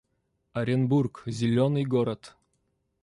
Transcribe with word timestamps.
Оренбург— 0.53 1.21
зелёный 1.27 1.85
город 1.85 2.35